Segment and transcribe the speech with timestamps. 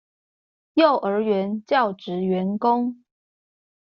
[0.73, 2.95] 幼兒園教職員工